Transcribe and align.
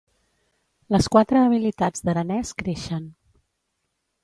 Les 0.95 1.09
quatre 1.15 1.43
habilitats 1.49 2.05
d’aranès 2.09 2.55
creixen. 2.65 3.09